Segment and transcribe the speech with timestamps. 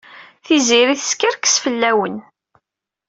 [0.45, 2.17] Tiziri teskerkes fell-awen.